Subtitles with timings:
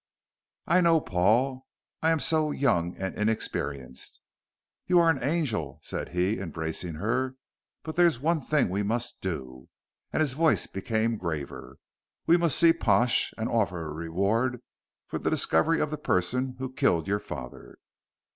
[0.65, 1.67] "I know, Paul.
[2.01, 4.19] I am so young and inexperienced."
[4.87, 7.35] "You are an angel," said he, embracing her.
[7.83, 9.69] "But there's one thing we must do"
[10.11, 11.77] and his voice became graver
[12.25, 14.63] "we must see Pash and offer a reward
[15.05, 17.77] for the discovery of the person who killed your father."